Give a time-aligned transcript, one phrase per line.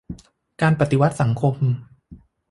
[0.61, 1.55] การปฏิวัติสังคม